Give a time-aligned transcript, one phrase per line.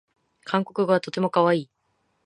[0.45, 1.69] 韓国語はとてもかわいい